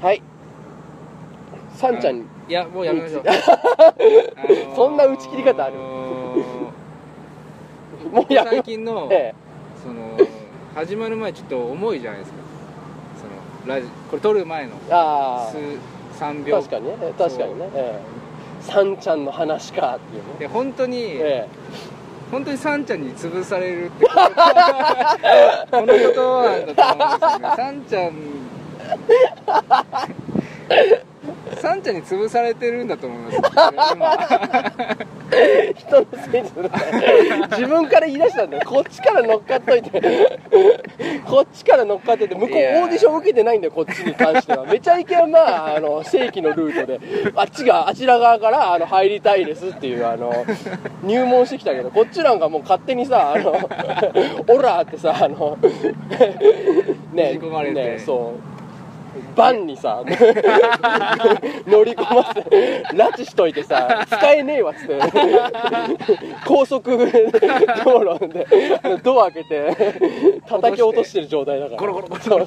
[0.00, 0.22] はい。
[1.74, 2.26] さんちゃんに。
[2.48, 2.52] い。
[2.52, 3.22] やもうやめましょう。
[4.74, 5.74] そんな打ち切り方ある？
[8.10, 9.34] もうやめ最近の、え
[9.82, 10.16] その
[10.74, 12.38] 始まる前ちょっと重いじゃないですか。
[13.20, 16.56] そのラジこれ撮る前のえあ数3あ秒。
[16.56, 16.96] 確かにね。
[17.18, 17.70] 確かにね。
[17.74, 18.62] ええ。
[18.62, 20.28] さんちゃんの話かっていうね。
[20.38, 21.46] で本当に、え
[22.30, 24.12] 本当にサンちゃんに潰されるってこ
[25.80, 27.56] のことなんだと思うんですよね。
[27.56, 28.12] サンちゃん
[31.60, 33.36] サンちゃんに潰されてるんだと思います
[35.76, 39.82] 人のせいにするな自分から言い出したんだよこっちから乗っかっとい。
[39.82, 40.40] て
[41.26, 44.64] こっちから乗っかってて向こうオーディション受けてないんだよこっちに関しては。
[44.66, 45.38] めちゃイケはま
[45.72, 47.00] ああの正規のルートで。
[47.36, 50.32] あっちがあちら側からあの入りたいですっていうあの
[51.02, 53.52] 入門してきたけどこっちなんかもう勝手にさあの
[54.48, 55.58] オラーってさあの
[57.12, 58.59] ねねじ込まれてねそう。
[59.40, 60.02] バンにさ
[61.66, 64.98] 乗り込ませて拉致しといてさ使えねえわっつって。
[66.46, 66.90] 高速
[67.84, 68.46] 道路で
[69.02, 71.78] ドア開けて叩き落としてる状態だから。
[71.78, 72.44] ゴロゴロゴロ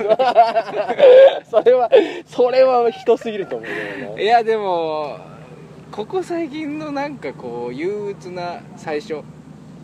[1.50, 1.90] それは
[2.28, 4.24] それはひすぎると思うけどね。
[4.24, 5.18] いやでも
[5.92, 9.22] ここ最近のなんかこう憂鬱な最初。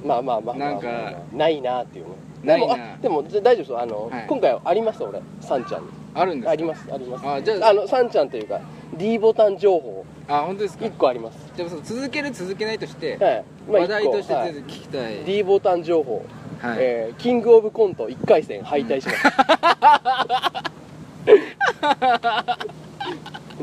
[0.05, 0.87] まあまあまあなんか
[1.33, 2.11] ないなっていうね。
[2.43, 2.97] ないな。
[3.02, 4.25] でも大丈夫ですあの、はい。
[4.27, 6.52] 今回はあります俺サンちゃんにあるんですか？
[6.52, 7.27] ありますあります。
[7.27, 8.59] あじゃああのサンちゃんというか
[8.95, 10.05] D ボタン情報。
[10.27, 11.38] あ本当ですか？1個あります。
[11.57, 16.25] でもその続ける続けないとして、はい、まあ話題として聞きたい、D ボタン情報、
[16.61, 16.77] はい。
[16.80, 20.63] えーキングオブコント1回戦敗退しました、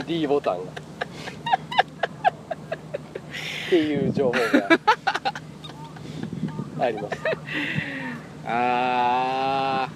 [0.06, 0.62] D ボタンが。
[3.66, 4.38] っていう情報が
[6.86, 7.16] あります。
[8.46, 9.95] あー。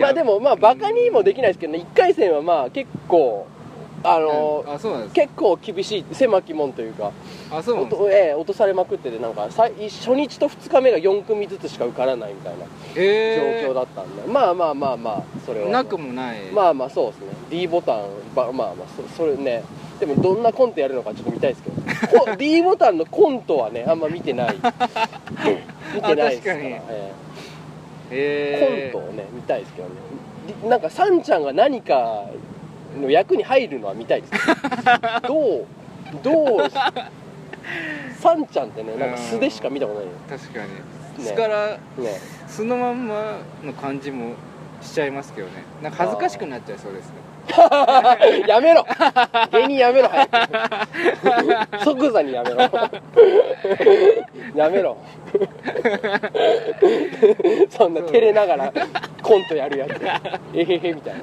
[0.00, 1.86] まあでもまあバカにもできないですけどね。
[1.92, 3.46] 1回戦はまあ結構
[4.04, 5.14] あのあそうなんです。
[5.14, 7.12] 結構厳しい狭き門というか。
[7.50, 15.70] あそうなんです落と,、ええ落とされまくっててなんかさい初日と2日目が4組ずつしか受からないみたいなえ状況だったんで、まあまあまあまあそれは。
[15.70, 16.40] なくもない。
[16.52, 17.26] まあまあそうですね。
[17.50, 18.02] D ボタン
[18.34, 19.62] ばまあまあそそれね。
[19.98, 24.56] でもどんなコントやるのかちょっと見たいですけどこ D ボタンのコントはねあんま見てない。
[25.94, 26.56] 見てないですから。
[26.56, 26.80] あ確かに。
[26.90, 27.12] え
[28.10, 29.94] ええコントをね見たいですけどね。
[30.62, 32.26] りなんかサンちゃんが何か
[33.00, 34.32] の役に入るのは見たいです。
[35.26, 35.66] どう
[36.22, 36.70] どう
[38.18, 40.12] サンちゃんってねなんか素でしか見たことないよ。
[40.28, 41.24] 確かに。
[41.24, 41.30] ね。
[41.30, 41.78] 素からね。
[42.46, 44.34] 素のまんまの感じも
[44.80, 45.64] しちゃいますけどね。
[45.82, 47.25] なんか恥ずかしくなっちゃいそうですね
[48.46, 48.86] やめろ。
[49.52, 51.84] 芸人やめろ早く。
[51.84, 52.60] 即座にやめろ。
[54.54, 54.96] やめろ。
[57.70, 58.72] そんな照れながら
[59.22, 59.90] コントやるやつ。
[60.54, 61.22] えへへみたいな。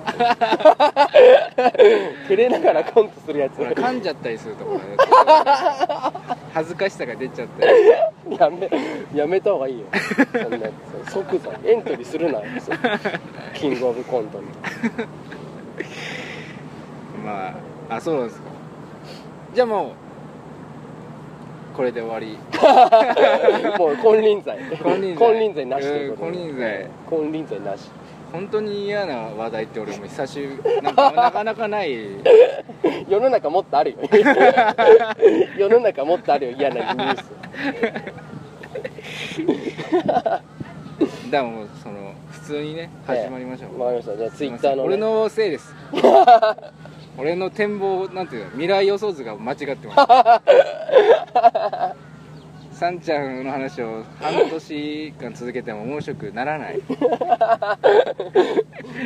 [2.27, 3.57] 照れながらコントするやつ。
[3.57, 4.81] 噛んじゃったりするとこね。
[6.53, 7.65] 恥ずかしさが出ちゃって。
[8.39, 8.69] やめ
[9.15, 9.85] やめた方がいいよ。
[10.31, 10.69] そんな
[11.09, 12.45] 即座にエントリーするなよ。
[13.53, 14.45] キングオブコントに
[17.23, 17.49] ま
[17.89, 18.47] ああそうなんですか。
[19.53, 22.37] じゃあもうこれで終わり。
[23.77, 24.57] もう金輪際。
[24.81, 25.65] 金輪際。
[25.65, 26.37] なしということで。
[26.37, 26.89] うん金輪際。
[27.09, 27.91] 金輪際なし。
[28.31, 31.97] 本当に嫌な話題って俺も久しぶりなんか なかなかない。
[33.07, 33.97] 世の中もっとあるよ。
[35.57, 37.31] 世の中もっとあるよ嫌なニュース。
[41.29, 44.17] だからもうその普通にね始まりましょう、わかりました。
[44.17, 45.75] じゃあツイッターの、ね、俺のせいです
[47.17, 50.41] 俺の展望なんていうの未来予想図が間違ってま
[51.95, 51.97] す。
[52.83, 56.81] さんちゃんの話を半年間続けても面白くならない。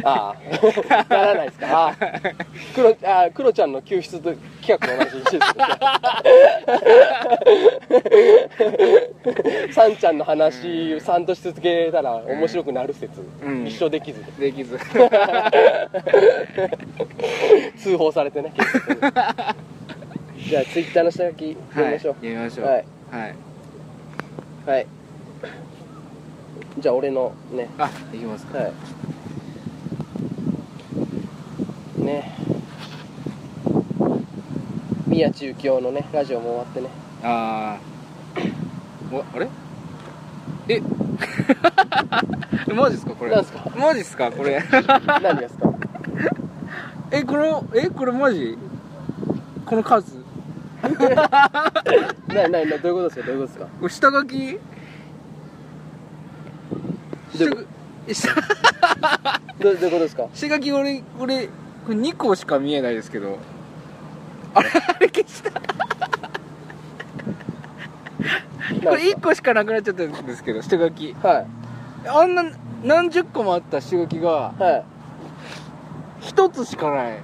[0.04, 0.36] ああ。
[1.08, 1.68] ならないですか。
[1.70, 1.96] ああ。
[2.74, 4.34] クロああクロちゃんの救出と
[4.66, 5.30] 企画と同じで
[9.72, 13.68] すさんちゃんの話を3とし続けたら面白くなる説、うん。
[13.68, 14.24] 一生できず。
[14.40, 14.80] できず。
[17.78, 18.52] 通報されてね。
[18.56, 19.02] 警察に
[20.50, 22.16] じゃあツイッターの下書き読みましょう。
[22.16, 22.66] 読みましょう。
[22.66, 22.86] はい。
[23.12, 23.47] はい
[24.68, 24.88] はい。
[26.80, 27.70] じゃあ俺のね。
[27.78, 28.58] あいきますか。
[28.58, 28.74] はい。
[32.04, 32.36] ね。
[35.08, 36.90] 宮中京のねラジオも終わってね。
[37.24, 39.48] ああおあれ？
[40.68, 40.82] え？
[42.76, 43.32] マジっすかこれ。
[43.32, 43.72] なんすか？
[43.74, 44.62] マジっすかこれ。
[44.70, 44.86] 何
[45.24, 45.74] がですか？
[47.12, 48.58] えこのえこれマジ？
[49.66, 50.27] この数？
[52.28, 54.60] なななどういうことですかどういうことですか下書き
[57.34, 57.46] 下
[58.14, 58.34] 下
[59.60, 61.48] どういうことですか下書き俺俺
[61.88, 63.38] これ2個しか見えないですけど。
[64.54, 65.52] あれあれ消した。
[65.52, 65.60] こ
[68.96, 71.14] れ1個しかなくなっちゃったんですけど下書き。
[71.14, 71.46] は
[72.08, 72.44] あんな
[72.84, 74.62] 何十個もあった下書きがい。
[74.62, 74.84] は
[76.22, 77.14] 1つしかない。
[77.18, 77.20] い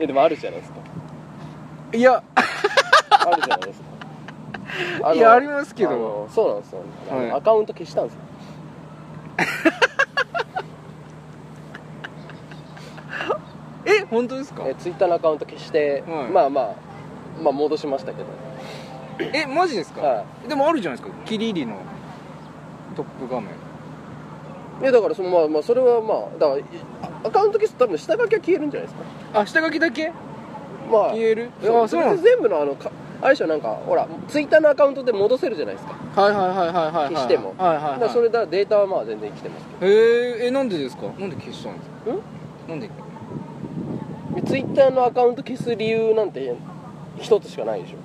[0.00, 0.79] えでもあるじゃないですか
[1.92, 2.22] いや。
[3.10, 3.86] あるじゃないですか。
[5.08, 6.28] のいやありますけど。
[6.32, 7.30] そうなんですよ、はい。
[7.32, 8.20] アカウント消したんですよ。
[13.86, 14.62] え本当ですか？
[14.66, 16.26] えツイッターのアカウント消して、はい。
[16.30, 16.74] まあまあ
[17.42, 18.28] まあ戻しましたけど。
[19.34, 21.16] えマジですか、はでもあるじゃないですか？
[21.26, 21.74] キリリの
[22.96, 23.50] トップ画面。
[24.80, 26.62] いやだからそのまあまあそれはまあだから
[27.28, 28.98] アカウント消すと多分下書きは消えるんじゃないです
[29.34, 29.40] か？
[29.40, 30.10] あ下書きだけ？
[30.90, 31.50] まあ消える？
[31.62, 31.82] そう。
[31.84, 32.90] あそう全部のあのか
[33.22, 33.46] あれでしょ？
[33.46, 35.94] なんかほらツイッターのアカウントで戻せるじゃないですか。
[36.22, 37.54] はいはいはいはいはいはい消しても。
[37.58, 41.02] はいはい、だはい、からそれだデータはまあ全然生きてますへええなんでですか？
[41.18, 41.94] なんで消したんですか？
[42.68, 42.88] なんで？
[44.34, 46.54] けどツイッターのアカウント消す理由なんて
[47.18, 47.96] 一つしかないでしょ。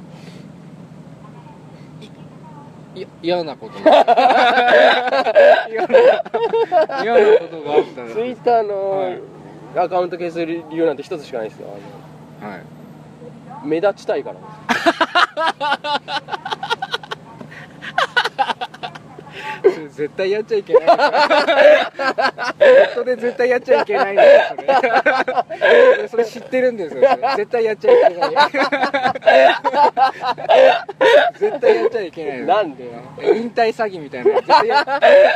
[2.97, 3.77] いや嫌なこと。
[3.83, 3.89] が
[5.69, 5.99] 嫌な
[7.03, 8.07] 嫌なことがあったら。
[8.09, 9.19] ツイッターはい。
[9.75, 11.67] のアカウント消す理由なんて一つしかないですよ。
[11.67, 11.77] あ
[12.41, 13.67] はい。
[13.67, 14.45] 目立ちたいからです。
[19.89, 20.83] 絶対やっちゃいけない。
[20.85, 20.95] ネッ
[22.95, 24.27] トで絶対やっちゃいけないんです
[24.61, 24.67] よ
[25.47, 26.07] それ。
[26.09, 27.27] それ知ってるんですよそれ。
[27.37, 28.31] 絶対やっちゃいけない。
[31.39, 32.91] 絶対やっちゃいけないのなんでよ。
[33.21, 34.31] 引退詐欺みたいな。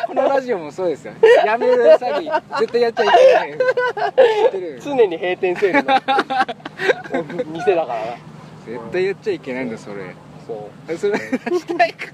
[0.07, 1.13] このラジオもそうですよ。
[1.45, 3.55] やめる詐欺絶対やっちゃいけない知
[4.47, 5.93] ってる常に閉店セールの
[7.53, 8.11] 店だからな。
[8.65, 10.15] 絶対やっちゃいけないんだそれ。
[10.47, 10.97] そう。
[10.97, 12.05] それし たいか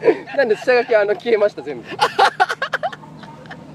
[0.36, 1.84] なんで下書きあの消えました全部。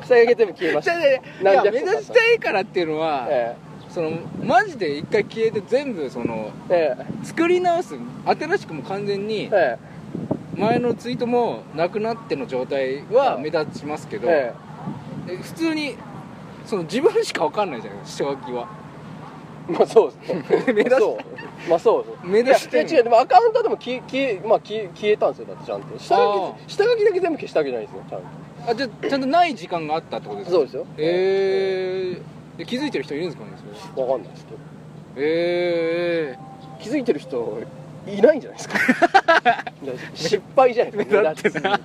[0.06, 1.00] 下書き全部消えました。
[1.00, 1.22] い
[1.54, 3.56] や目指したいからっていうのは、え
[3.90, 7.26] そのマジで一回消えて全部そのええ。
[7.26, 7.96] 作り直す
[8.26, 10.60] 新しくも完全にええ。
[10.60, 14.54] 前のツイートもなくなっての状態は目立ちますけど、え
[15.28, 15.38] え。
[15.38, 15.96] 普通に
[16.66, 18.68] その自分しか分かんないじゃないですか下書きは。
[18.78, 18.81] え
[19.70, 20.74] まあ そうですね。
[20.74, 21.70] 目立つそう。
[21.70, 23.04] まあそうです目立ちいやいや違う。
[23.04, 26.00] でもアカウントでも消え消え,、まあ、消え消えたんですよだってちゃんと。
[26.00, 28.26] 下書あき下書きだけ全部消したわけじゃないですよちゃんと。
[28.72, 30.56] あじゃあちゃんとない時間があったってことですか？
[30.58, 30.86] そうですよ。
[30.98, 32.16] へ
[32.60, 33.52] え気づいてる人いるんですかね
[33.94, 34.58] それわかんないですけど。
[35.18, 36.38] へえ
[36.80, 37.60] 気づいてる人
[38.08, 38.78] いないんじゃないですか？
[40.16, 41.22] 失敗じゃないですか？
[41.22, 41.80] 目立ってな。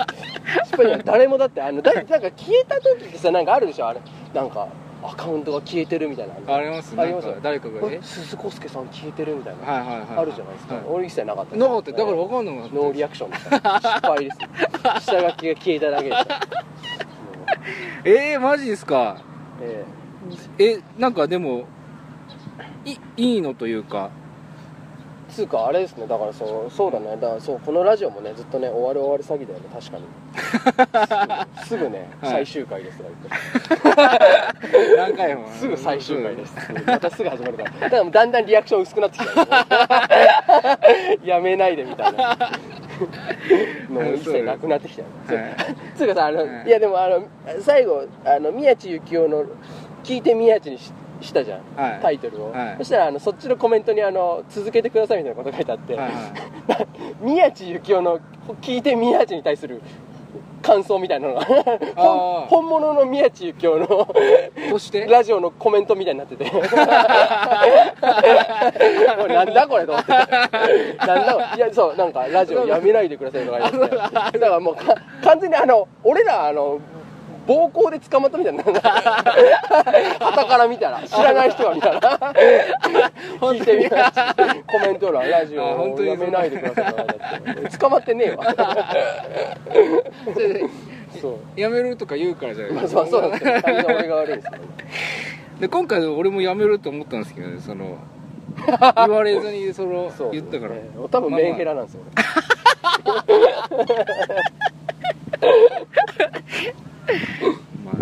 [0.65, 1.05] 失敗じゃない。
[1.05, 4.01] 誰もだってあのだなんか消えた時ってさなんかあるでしょあれ。
[4.35, 4.69] なんか
[5.09, 10.85] アカウントが消えてるみたいなありますあります誰かがええ鈴子介さん消えてるみたいな、はいはいはいあるじゃないですか、はい。
[10.89, 11.93] 俺一切なかったなかった。
[11.93, 14.39] だから分かんなかったノーリアクションでした失敗です。
[15.07, 16.41] 下書きが消えただけでした、
[18.05, 19.17] えー、マジですか？
[19.61, 19.85] え
[20.59, 20.81] え。
[20.99, 21.65] なんかでも
[22.85, 24.11] いいいのというか？
[24.11, 24.26] え
[25.37, 30.05] つうかあれですねだからそうそうだねだからそうこのラジオもねずっとね終わる終わる詐欺だよね確かに。
[31.67, 32.33] すぐね、はい。
[32.33, 35.47] 最終回ですとか言って 何回も。
[35.49, 36.57] すぐ最終回です。
[36.87, 37.71] またすぐ始まるから。
[37.71, 39.47] だからだんだんリアクション薄くなってきたよ
[41.25, 42.37] やめないでみたいな。
[43.91, 45.57] のも一切なくなってきたよはい。
[45.97, 46.67] つうかさあの、はい。
[46.67, 47.25] い、やでもあの
[47.61, 49.45] 最後あの宮地幸雄の
[50.03, 52.01] 「聞いて宮地」にししたじゃん、はい。
[52.03, 52.75] タイトルを、はい。
[52.79, 56.87] そしたらあのそっちのコメントにあの「続けてください」みたいなこと書いてあって、はいはい
[57.21, 58.19] 宮地幸雄の
[58.61, 59.81] 「聞いて宮地」に対する
[60.63, 62.47] 感想みたいなのがあ本ー。
[62.49, 64.09] 本物の宮地幸雄の
[64.71, 65.07] そして？
[65.07, 66.51] ラジオのコメントみたいになってて。
[66.51, 66.61] こ
[69.29, 70.13] れなんだこれと思って。
[70.13, 70.27] なん
[71.07, 73.79] だいやそうなんかラジオやめないでくださいとか言って。
[74.39, 76.79] だからもうか完全にあの俺らあの
[77.47, 78.81] 暴行で捕まったみたいな旗
[80.47, 81.01] から見たら。
[81.03, 82.01] 知らない人が見たら。
[83.41, 84.13] 聞いてみた
[84.67, 86.95] コメント欄ラジあ本当にオやめないでください。
[87.79, 88.45] 捕まってねえわ。
[91.21, 92.75] そうやめるとか言うからじゃない。
[92.75, 93.53] まあですかそうそうなんですよ。
[93.87, 94.59] 俺が悪いですね
[95.61, 97.97] で今回俺もやめると思ったんですけどねその
[99.07, 102.03] 言われずにその言ったから、えー多分メンヘラなんですよ、
[103.05, 103.25] まあ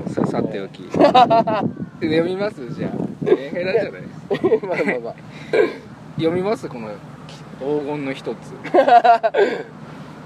[0.08, 0.82] ささておき。
[0.94, 2.68] 読みます？
[2.74, 2.92] じゃあ。
[3.24, 4.02] メンヘラじゃない？
[4.30, 5.14] 俺まあまあまあ。
[6.16, 6.68] 読みます？
[6.68, 6.88] この
[7.58, 8.52] 黄金の一つ。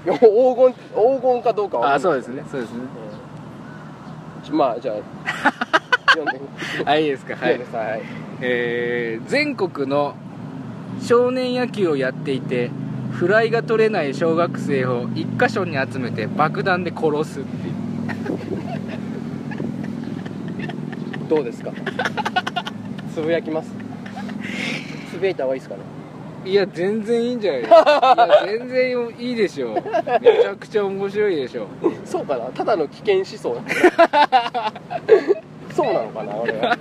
[0.05, 1.93] 黄金黄金かどうかは。
[1.95, 2.43] あそうですね。
[2.49, 2.79] そうですね。
[2.79, 4.95] うんまあじゃあ。
[6.15, 6.41] 読んで
[6.85, 7.35] あいいですか？
[7.35, 7.57] はい。
[7.57, 7.57] は
[7.97, 8.01] い。
[8.41, 10.15] えー全国の
[11.01, 12.71] 少年野球をやっていて
[13.11, 17.73] フライが取れない小学生を一箇所に集めて爆弾で殺すっていう
[21.29, 21.71] どうですか？
[23.13, 23.69] つぶやきます？
[25.11, 25.81] つぶやいた方がいいですかね？
[26.45, 29.73] いや全然いいんじゃないですかいや全然いいでしょ
[30.21, 31.67] めちゃくちゃ面白いでしょ。
[32.05, 32.45] そうかな？
[32.45, 33.37] ただの危険思想
[35.75, 36.35] そうなのかな？
[36.37, 36.77] 俺は。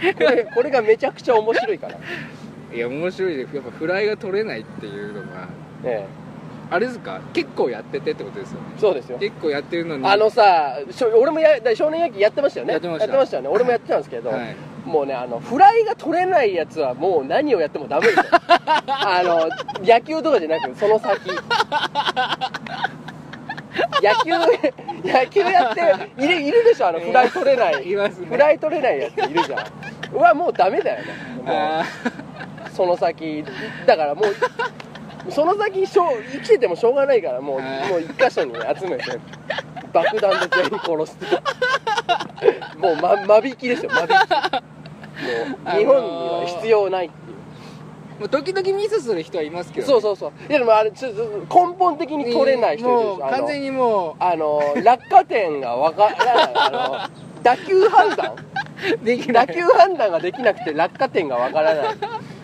[0.00, 1.94] これこれがめちゃくちゃ面白いから。
[1.94, 2.00] ね
[2.74, 3.56] いや面白いです。
[3.56, 5.48] やっぱフライが取れないっていうのが。
[5.82, 6.06] え
[6.70, 7.20] あれですか？
[7.32, 8.66] 結構やっててってことですよね。
[8.78, 9.18] そうですよ。
[9.18, 10.06] 結構やってるのに。
[10.06, 12.72] あのさしょ俺もやだ少年野球やってましたよね。
[12.74, 13.36] やってました。
[13.38, 13.48] よね。
[13.48, 14.54] 俺もやってたんですけど、はい。
[14.86, 18.24] もうねあのフライが取れないやつはもう何をやってもダメですよ
[18.86, 19.48] あの
[19.84, 21.20] 野球とかじゃなくその先。
[24.02, 24.30] 野球
[25.04, 26.88] 野球やっているいるでしょ？
[26.88, 27.82] あのフライ取れない。
[27.88, 28.08] いね。
[28.28, 29.66] フライ取れないやついるじゃん。
[30.14, 31.12] うわもうダメだよね。
[31.44, 31.82] もあ
[32.66, 33.44] うその先。
[33.86, 34.24] だからもう
[35.30, 39.18] その先しょう生きててもしょうがないからもうもう一箇所に集めて
[39.92, 41.18] 爆弾で全員殺す
[42.78, 44.12] もう、ま、間引きですよ間引き。
[45.20, 47.36] もう日本には必要ないっていう。
[47.36, 50.32] ーもう時々ミスする人はいますけど、そうそうそう。
[50.48, 58.36] いやでもあれちょっと根本的に取れない人いるでもしょ完全にもあの落下点がわから ないあの打球判断？
[59.32, 61.94] 打球判断ができなくて落下点がわからない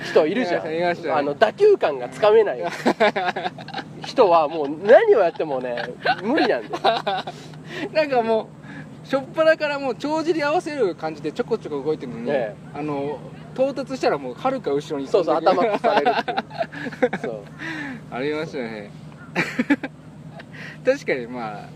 [0.07, 1.19] 人いるじゃん。
[1.19, 2.63] あの打球感がつかめない。
[4.05, 5.83] 人はもう何をやってもね
[6.23, 7.03] 無理なんだよ
[7.93, 8.49] なんかも
[9.05, 13.19] うしょっぱなからもう帳尻合わせる感じでちょこちょこ動いてるのに、えあの
[13.55, 17.19] 到達したらもうはるか後ろにそうそう頭くされるっていう。
[17.19, 17.41] そう。
[18.11, 18.91] ありましたね。
[20.85, 21.69] 確かにまあ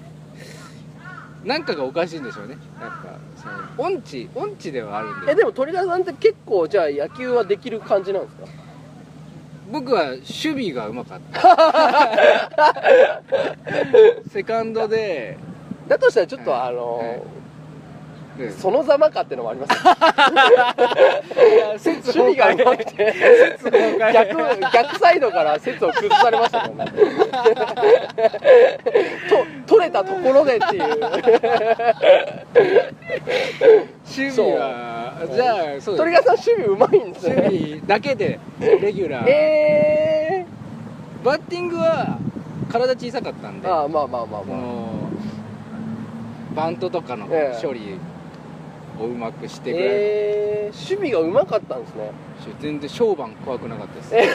[1.45, 2.57] なんかがおかしいんでしょうね。
[2.81, 3.47] やっぱそ
[3.83, 5.33] の音痴音痴ではあるんで。
[5.33, 8.47] えでも鳥川さんって結構じゃあ野球はできる感じなんですか？
[9.71, 11.41] 僕は守備がうまかった。
[14.31, 15.39] セカンドで。
[15.89, 17.21] だとしたらちょっとあの、はい。
[18.39, 19.75] でそのざまかってのもあります。
[21.85, 23.13] 説守備がくて。
[23.63, 24.13] 崩壊。
[24.13, 26.85] 逆逆サイドから説を崩されましたもんね。
[29.29, 30.83] と 取れたところでっていう。
[34.05, 37.37] 守備はじゃあそう鳥川さん守備うまいんですね。
[37.37, 40.45] 守備だけでレギュラー、え
[41.25, 42.19] バッティングは
[42.69, 43.69] 体小さかったんー、で。
[43.69, 44.57] ああまあまあまあまあ。
[46.57, 47.65] バントとかのええ。
[47.65, 47.97] 処理
[49.01, 52.11] をうまくしてくれる、えー、守備がうまかったんですね。
[52.61, 54.15] 全然小判怖くなかったです。
[54.17, 54.29] え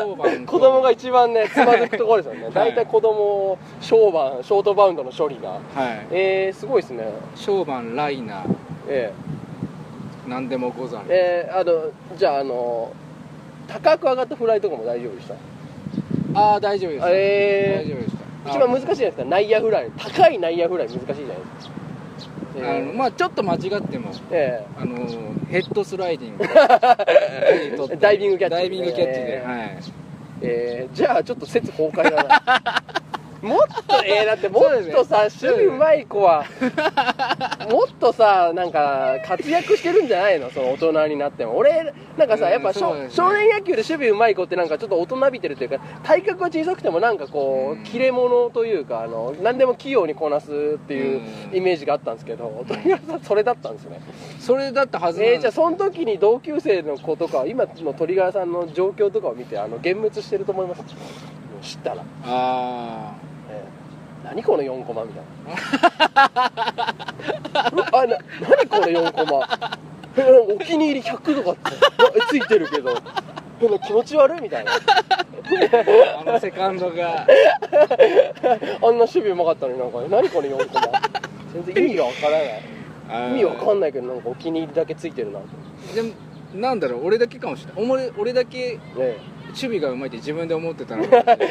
[0.00, 2.48] 小判子供が一番ねつまずくところですよね。
[2.48, 2.52] い。
[2.52, 5.50] 大体子供小番ショートバウンドの処理が。
[5.50, 6.06] はい。
[6.10, 7.04] えー、すごいですね。
[7.34, 8.46] 小判ライナー。
[8.88, 9.12] え
[10.26, 12.92] 何でもござる、ええー、あのじゃああの
[13.66, 15.34] 高く上がったフライとかも大丈夫でした？
[16.34, 17.88] ああ大丈夫です、えー。
[17.88, 18.50] 大丈夫でした。
[18.50, 19.24] 一番難しいじゃないですか。
[19.24, 19.90] 内野フライ。
[19.96, 21.24] 高い内野フライ難しいじゃないで
[21.60, 21.87] すか、え
[22.64, 24.96] あのまあちょっと間違ってもえあの
[25.48, 26.44] ヘッドスライディング。
[27.92, 29.78] えダイビングキャッチダイビングキャッチで、えーはい。
[30.42, 32.82] えーじゃあちょっと説崩壊だな
[33.42, 36.44] もっとえー、だってもっとさ、守備うまい子は
[37.70, 40.50] もっとさなんか活躍してるんじゃないの？
[40.50, 41.56] その大人になっても。
[41.56, 42.74] 俺なんかさうんやっぱね。
[43.10, 47.82] 少年野球で守備うまい子ってなんかちょっと大人びてるというか体格は小さくてもなんかこうん。
[47.82, 51.20] う切れ者というかあの何でも器用にこなすっていう
[51.52, 54.00] うんイメージがあったんですけど鳥川さんそれだったんですね。
[54.40, 60.82] それだったはずえー、じゃあその時に同級生の子とか今の鳥川さんの状況とかを見てあの幻滅してると思います？
[61.60, 63.27] 知ったら、あえー
[64.28, 66.32] 何この4コマみたいな。
[67.54, 69.48] あな何この4コマ。
[70.54, 72.94] お気に入り100とかってなついてるけど。
[73.86, 74.72] 気持ち悪いみたいな。
[74.72, 74.76] あ
[76.20, 77.26] あのセカンドが。
[78.82, 81.00] あんな守備うまかったのになんか何この4コマ。
[81.54, 83.30] 全然意味がわからない。
[83.30, 85.38] 意味わかんないけどなんかお気に入りだけついてるな。
[85.40, 85.46] と
[85.94, 86.12] でも
[86.54, 87.90] なんだろう俺だけかもしれない。
[87.90, 89.16] 俺俺だけね
[89.48, 91.04] 守備がうまいって自分で思ってたの。
[91.06, 91.08] い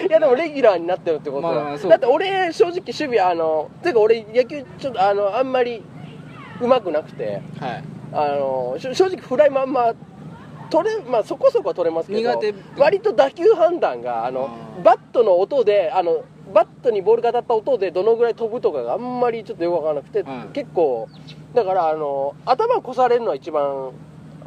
[0.09, 5.83] やでもレギュラーになってるってことは、まあだって俺正直守備あのていうか俺野球ちょっとあのあんまり
[6.61, 7.41] うまくなくて。
[7.59, 7.83] はい。
[8.13, 9.93] あのし正直フライもあんま
[10.69, 12.41] 取れまあそこそこは取れますけど
[12.77, 14.49] 割と打球判断があの
[14.83, 16.23] バットの音であの
[16.53, 20.53] バットにボールが当たった音でどのぐらい飛ぶとかがあんまりちょっとよくわからなくて、はい。
[20.53, 21.09] 結構
[21.53, 23.91] だからあの頭越されるのは一番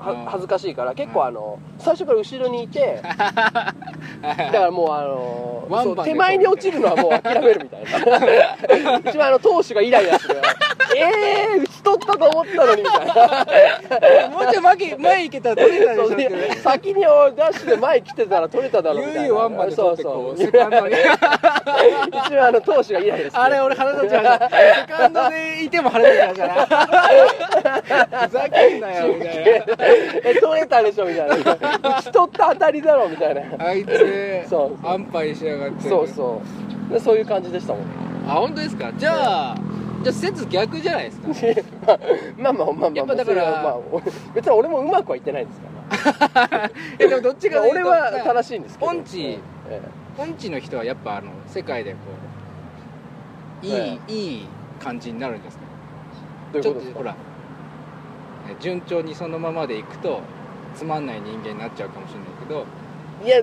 [0.00, 3.74] 恥ずかしいから結構あの最初から後ろにいて だか
[4.52, 5.02] らもうあ
[5.84, 8.98] の手前に落ちるのはもう諦めるみたいな。
[9.10, 10.36] 一番あの投手がイライラする
[10.96, 11.00] え
[11.54, 14.28] えー、打ちち取ったと思ったのにみたいな。
[14.28, 17.08] もうちょい前前行けたら取れたでしょ先にダ
[17.50, 19.34] ッシュで前来てたら取れただろうみたいな。
[19.34, 20.36] ワンマンで取ってこそうう。
[20.36, 20.94] セカンドに。
[20.94, 24.50] 一応あの投手がイライラしてあれ俺腹立っちゃう
[24.86, 26.40] セカンドでいても腹立っちゃうじ
[28.26, 29.76] ふざけんなよみたいな
[30.24, 31.36] え取れたでしょみたいな。
[31.98, 33.42] 打ち取った当たりだろみたいな。
[33.58, 33.90] あいつ
[34.48, 35.88] そう安牌しやがって。
[35.88, 36.40] そうそ
[36.90, 36.92] う。
[36.92, 37.82] でそういう感じでしたもん。
[38.28, 38.92] あ本当ですか？
[38.96, 39.12] じゃ
[39.52, 39.54] あ
[40.02, 41.28] じゃあ説逆じゃないですか？
[42.38, 43.78] まあまあまあまあまあやっぱだからまあ
[44.34, 46.70] 別に俺もうまくはいってないですから。
[46.98, 48.90] えでもどっちが俺は正しいんですけど。
[48.90, 49.38] ポンチ。
[49.68, 49.80] え
[50.16, 51.96] ポンチの人はやっぱあの世界でこ
[53.62, 54.46] ういい、えいい
[54.82, 55.64] 感じになるんですか？
[56.54, 56.98] えどういうことですか？
[56.98, 57.14] ほらえ
[58.58, 60.20] 順調にそのままでいくと
[60.74, 62.64] つまんない人間になっちゃうかもしれないけど。
[63.24, 63.42] いや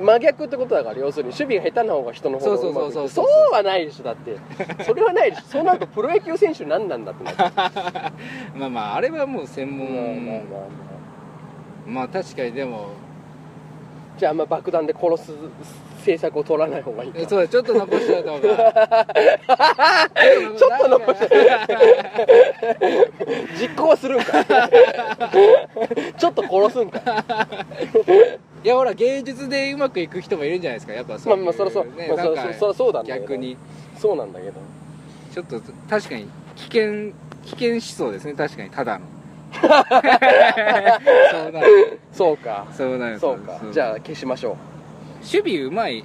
[0.00, 3.52] 真逆ってことだから要するに守備が下手な方が人の方がそうそうそうそう。
[3.52, 4.38] はないでしょだって。
[4.84, 5.42] それはないでしょ。
[5.42, 7.24] そうなるとプロ野球選手何なんだって。
[7.24, 7.32] な
[8.56, 9.94] まあまああれはもう専門。
[9.94, 10.68] まあまあまあまあ。
[11.86, 12.88] まあ確かにでも。
[14.16, 15.32] じゃああんま爆弾で殺す
[16.02, 17.18] 政策を取らない方がいいか。
[17.20, 18.74] えそうだちょっと残しておいた方が。
[20.58, 21.36] ちょっと残し て。
[23.58, 24.32] 実行はするんか。
[26.18, 27.00] ちょっと殺すんか。
[28.64, 30.92] いやほら芸術でうまくいく人もいるんじゃないですか。
[30.92, 32.24] やっぱそうまあまあそりゃそうねまあ
[32.58, 33.56] そりそうだ逆に。
[33.98, 34.52] そうなんだけど。
[35.32, 37.12] ちょっと確かに危険
[37.44, 38.34] 危険思想ですね。
[38.34, 39.04] 確かにただの。
[39.60, 39.70] そう
[41.52, 41.98] なる。
[42.12, 42.66] そうか。
[42.72, 43.60] そうなるそうか。
[43.72, 44.56] じあゃあ消しましょ
[45.22, 46.04] 守備うまい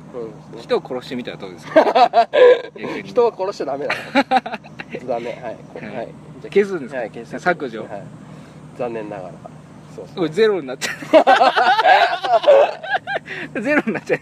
[0.62, 1.74] 人を殺してみたらどうですか？
[3.04, 3.94] 人は殺しちゃダメだ
[5.08, 5.86] ダメ はい。
[5.86, 5.96] はい。
[5.96, 6.08] はい。
[6.42, 7.00] じゃあ消すんですか？
[7.00, 7.82] はい消す削除。
[7.82, 8.04] はい。
[8.78, 9.34] 残念ながら。
[9.96, 10.94] そうそうこれゼロになっちゃ
[13.56, 13.62] う。
[13.62, 14.20] ゼロになっちゃう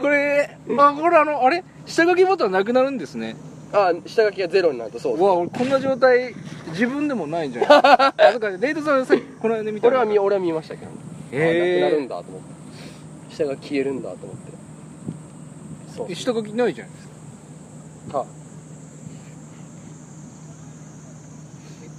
[0.00, 1.62] これあこれあのあれ？
[1.86, 3.36] 下書きボタンなくなるんですね。
[3.72, 6.34] あ下書きがゼロになるとそううわ俺こんな状態
[6.68, 7.70] 自分でもないんじゃない？
[7.78, 10.90] あだからレイトさんさっきこの間見た俺は見俺は見ましたけど
[11.32, 11.84] へー。
[11.84, 12.53] あなくなるんだと思って
[13.36, 14.52] 下が消えるんだと思って。
[15.96, 16.14] そう。
[16.14, 17.08] 下書きないじゃないです
[18.12, 18.20] か。
[18.20, 18.26] か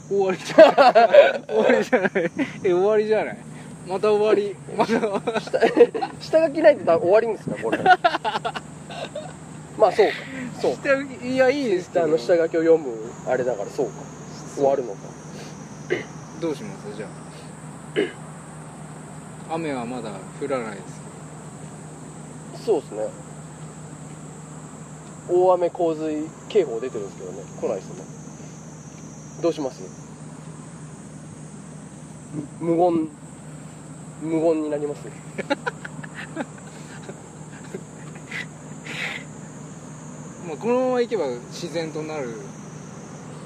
[0.08, 1.44] 終わりじゃない。
[1.48, 2.12] 終わりじゃない。
[2.64, 3.38] え終わりじゃない。
[3.88, 4.56] また終わり。
[4.78, 5.00] また
[5.42, 5.60] 下
[6.22, 7.80] 下書きないと終わりんですかこれ。
[9.78, 10.14] まあそうか。
[10.62, 10.94] そう下
[11.28, 12.06] いやいいですけど。
[12.06, 12.94] あの下書きを読む
[13.28, 13.94] あれだからそうか。
[14.56, 15.00] 終わるのか。
[16.40, 16.96] どうします？
[16.96, 17.10] じゃあ。
[19.56, 21.05] 雨はまだ降らないです
[22.66, 23.08] そうですね。
[25.30, 27.44] 大雨洪水警報出てるんですけどね。
[27.62, 27.96] 来ないですね。
[29.42, 29.82] どうします？
[32.60, 33.10] む無言。
[34.24, 35.02] 無言になります？
[40.48, 42.30] まあ、このままいけば自然となる。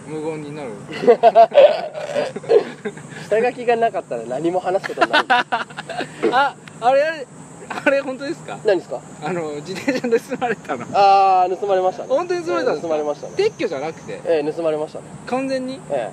[0.07, 0.69] 無言になる。
[3.29, 5.25] 下書きがなかったら何も話すことない。
[6.31, 7.27] ああれあれ
[7.85, 8.57] あれ本当ですか？
[8.65, 8.99] 何ですか？
[9.23, 10.85] あの自転車盗まれたの。
[10.93, 12.09] ああ盗まれましたね。
[12.09, 12.87] 本当に盗まれたんですか？
[12.87, 13.33] 盗まれましたね。
[13.37, 14.21] 撤去じゃなくて？
[14.25, 15.05] ええ盗まれましたね。
[15.27, 15.75] 完全に？
[15.75, 16.09] いえ。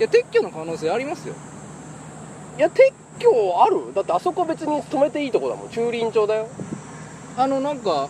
[0.00, 1.34] や撤去の可能性ありますよ。
[2.56, 3.28] えいや撤去
[3.62, 3.94] ある？
[3.94, 5.68] だってあそこ別に止めていいとこだもん。
[5.70, 6.48] 駐輪場だよ。
[7.36, 8.08] あのなんか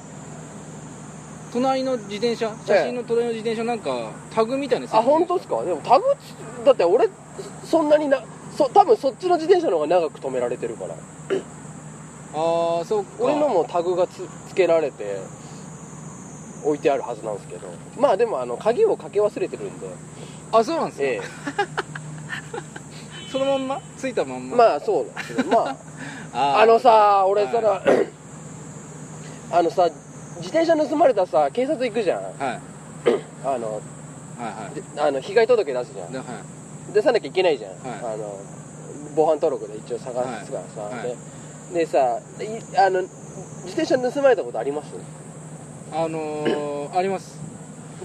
[1.52, 2.54] 隣の自転車？
[2.66, 5.62] 写真の隣の自転車なんかタグみたいなあ本当ですか？
[5.64, 6.04] でもタグ
[6.62, 7.08] つだって俺
[7.64, 8.22] そんなにな
[8.56, 10.94] そ多分そっちの自転車の方が長く止められてるから
[12.34, 13.10] ああそうか。
[13.20, 15.18] 俺のもタグがつつけられて
[16.64, 17.68] 置いてあるはずなんですけど。
[17.98, 19.86] まあでもあの鍵をかけ忘れてるんで。
[20.52, 21.20] あそうなんですか、え
[23.30, 23.78] そのまんま？
[23.98, 24.56] ついたまんえま？
[24.56, 25.76] まあそうなんですけどまあ
[26.32, 27.54] ああのさ俺はい。
[29.50, 29.88] あのさ
[30.36, 32.22] 自転車盗まれたさ警察行くじゃん。
[32.22, 32.32] はい。
[33.44, 33.78] あのは
[34.40, 34.74] いはい。
[34.74, 36.12] であの被害届出すじゃん。
[36.12, 36.26] ではい。
[36.94, 37.80] 出さなきゃいけないじゃん、はい。
[38.14, 38.34] あの
[39.14, 40.14] 防犯登録で一応探
[40.44, 40.94] すからさ、はい。
[40.98, 41.08] はい。
[41.08, 41.16] で
[41.72, 43.10] でさいあの自
[43.80, 44.88] 転車盗まれたことあります？
[45.92, 47.38] あのー、 あります。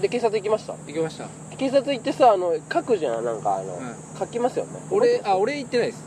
[0.00, 0.74] で警察行きました？
[0.86, 1.28] 行きました。
[1.56, 4.70] 警察行ってさあの書くじゃんなんかあの、はい書きますよね。
[4.90, 6.04] 俺あ俺行ってないです。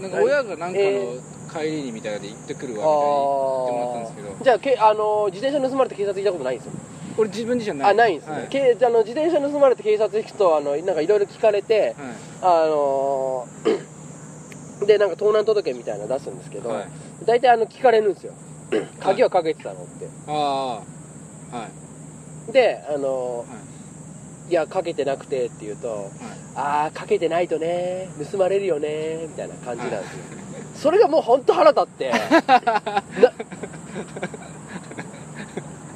[0.00, 1.20] なんかはい親がなんかのえ
[1.52, 4.28] 帰りにみたいなので行ってくるあわみたいに言ってもらったんですけど。
[4.40, 4.44] ー。
[4.44, 6.72] じゃあけあの自転車盗まれて警察行ったことないんですよ。
[7.18, 8.48] 俺自分自身はあないんですね、はい。
[8.48, 11.94] けあの自転車盗まれて警察行くとあのなんかいろいろ聞かれてはい。
[12.40, 13.46] あの
[14.86, 16.86] でなんか盗難届みたいなの出すんですけど、はい。
[17.24, 18.32] 大体あの聞かれるんですよ。
[19.00, 20.08] 鍵はかけてたのって。
[20.28, 20.80] あ
[21.52, 21.68] あは
[22.48, 22.52] い。
[22.52, 23.44] であの、、は
[24.48, 24.52] い。
[24.52, 26.10] やかけてなくてって言うと、
[26.56, 30.18] ああかけてないとね盗まれるよねみたいな感じなんですよ、
[30.74, 32.10] それがもう本当腹立って。
[32.50, 33.32] な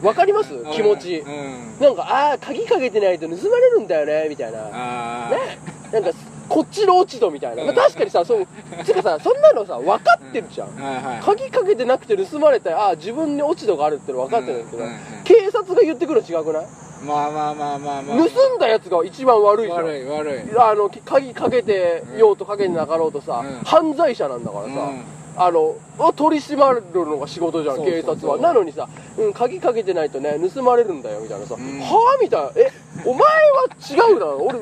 [0.02, 0.50] わかります？
[0.72, 1.18] 気持ち。
[1.18, 1.32] うん。
[1.32, 4.58] うんなんかああ鍵かけてないと盗まれるんだよねみたいな。
[4.72, 5.58] あね。
[5.92, 6.10] なんか
[6.56, 8.46] こっちの落ち度みたいな、まあ、うん確かにさそう
[8.82, 11.20] つうかさそんなのさ分かってるじゃん、あはいはい。
[11.20, 14.84] 鍵かけてなくて盗まれたらああ自分に落ち度があるっての分かってるんですけど、
[15.24, 16.66] 警察が言ってくるの違くない、
[17.04, 19.84] まあまあまあまあまあ盗んだやつが一番悪いじゃん。
[19.84, 20.40] 悪い悪い。
[20.58, 23.64] あの鍵かけてようとかけてなかろうとさ、うん。
[23.64, 25.04] 犯罪者なんだからさ、うん。
[25.38, 25.76] あの
[26.16, 28.38] 取り締まるのが仕事じゃん警察は。
[28.38, 28.88] なのにさ、
[29.18, 31.80] うん、鍵かけてないとね盗まれるんだよみたいなさ、うん。
[31.80, 32.50] はあみたいな。
[32.56, 32.72] え
[33.04, 34.26] お前は違うな。
[34.26, 34.58] 俺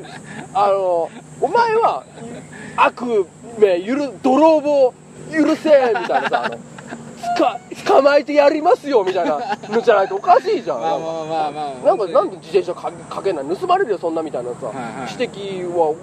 [0.55, 2.05] あのお前は
[2.77, 3.27] 悪
[3.59, 4.93] 名ゆる泥棒
[5.33, 5.71] 許せ
[6.01, 6.59] みたいなさあの
[7.87, 15.13] 捕まえてやりますよみたいなのじゃないとおかしいじゃん、まあまあまあまあなんかなんで自転車かかけない盗まれるよそんなみたいなさ、はいはい。
[15.19, 15.95] 指摘は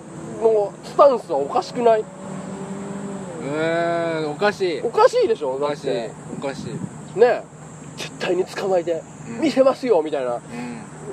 [0.41, 2.01] のスタンスはおかしくない？
[2.01, 4.81] うーんおかしい。
[4.81, 5.87] おかしいでしょおかしい。
[5.87, 7.19] だっておかしい。
[7.19, 7.43] ねえ。
[7.97, 10.35] 絶対に捕まえてうん見せますよみたいな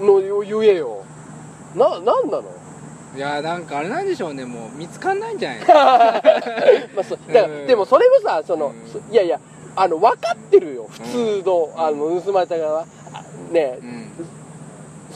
[0.00, 0.06] うん。
[0.06, 1.04] のを言えよ
[1.74, 2.44] ななんなの？
[3.16, 5.60] いやなんかあれなんでしょうねもう見つかんないんじゃない
[6.94, 7.66] まあそだからうん。
[7.66, 8.74] でもそれもさそのうん。
[8.90, 9.40] そいやいや
[9.74, 12.86] あの分かってるよ普通の,、あの盗まれた側あ
[13.52, 13.78] ね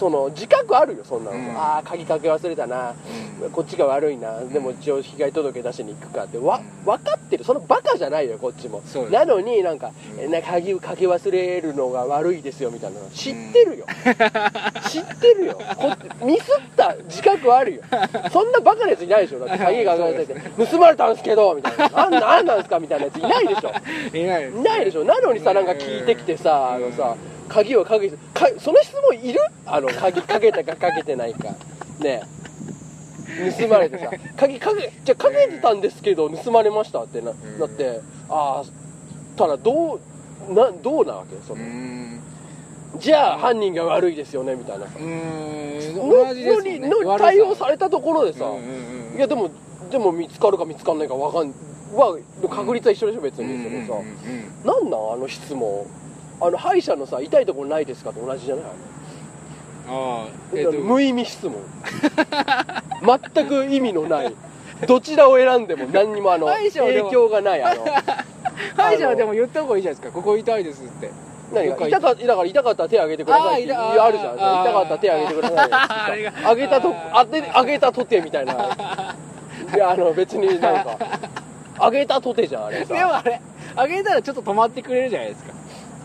[0.02, 1.56] その自覚あるよそんなの、うん。
[1.56, 2.92] ああ鍵かけ忘れたな。
[3.40, 3.50] うん。
[3.52, 4.40] こっちが悪いな。
[4.40, 6.38] でも一応被害届出しに行くかって。
[6.38, 6.84] わうん。
[6.84, 7.44] 分かってる。
[7.44, 8.82] そのバカじゃないよこっちも。
[9.12, 10.24] なのになんか、うん。
[10.24, 13.08] えな鍵かけ忘れるのが悪いですよみたいなの。
[13.10, 13.86] 知ってるよ、
[14.90, 15.60] 知ってるよ。
[15.76, 15.92] こ
[16.26, 17.82] ミスった自覚あるよ。
[18.32, 19.38] そんなバカなやついないでしょ。
[19.38, 20.34] だって鍵かけ忘れて、
[20.66, 21.88] 盗まれたんですけどみたいな。
[21.88, 23.70] なんなんなんですかみたいなやついないでしょ。
[24.18, 25.04] いないいないでしょ。
[25.04, 27.14] なのにさなんか聞いてきてさあのさ
[27.52, 29.40] 鍵をかけてかその質問いる？
[29.66, 31.50] あの鍵かけたかかけてないか。
[32.00, 33.52] ねえ。
[33.52, 34.10] 盗まれてさ。
[34.36, 37.58] 鍵かけじゃあかけてたんですけど盗まれましたってなん。
[37.58, 38.64] だってああ
[39.36, 39.94] ただど
[40.48, 41.36] うなどうなわけ？
[41.46, 42.20] そうのん。
[42.98, 44.86] じゃあ犯人が悪いですよねみたいな。
[44.86, 46.78] さ同じですもんね。
[46.78, 48.46] の対応されたところでさ、
[49.16, 49.50] いやでも
[49.90, 51.52] でも見つかるか見つかんないかわかん
[51.94, 52.18] は
[52.50, 53.86] 確率は一緒でしょ別に。
[53.86, 54.66] そのさ、うん。
[54.66, 55.86] なんなんあの質問
[56.44, 58.64] あの歯医者のさ痛いところないですかと同じじゃない？
[59.88, 61.56] ああえっと無意味質問。
[63.34, 64.34] 全く意味のない。
[64.86, 67.84] どちらを選んでも何にもあの影も響がないあの。
[68.76, 70.14] 歯医者はでも言った方がいいじゃないですか。
[70.14, 71.10] ここ痛いですって。
[71.52, 71.88] 何が？
[71.88, 74.34] 痛かだから痛かったら手挙げてくださいってあーいやあるじゃん。
[74.34, 80.98] 痛かったら手挙げてくださいよあげたとあ当て挙げたとてみたいないやあの別になんか
[81.76, 83.40] 挙げたとてじゃんあれさでもあれ
[83.76, 85.52] あげたらちょっと止まってくれるじゃないですか